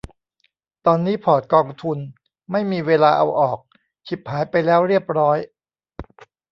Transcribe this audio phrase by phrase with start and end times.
[0.85, 1.97] ตอนนี้พอร์ตกองทุน
[2.51, 3.59] ไม่มีเวลาเอาออก
[4.07, 5.37] ฉิบหายไปแล้วเรียบร้อย